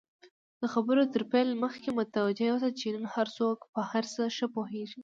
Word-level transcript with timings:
د 0.61 0.63
خبرو 0.73 1.03
تر 1.13 1.21
پیل 1.31 1.49
مخکی 1.63 1.89
متوجه 1.99 2.47
اوسه، 2.51 2.69
چی 2.79 2.87
نن 2.95 3.05
هرڅوک 3.15 3.59
په 3.73 3.81
هرڅه 3.91 4.23
ښه 4.35 4.47
پوهیږي! 4.55 4.99